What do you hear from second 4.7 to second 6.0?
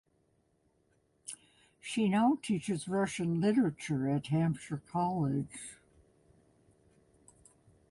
College.